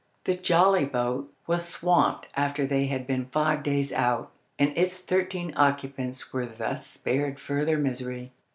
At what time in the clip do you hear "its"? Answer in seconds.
4.75-4.97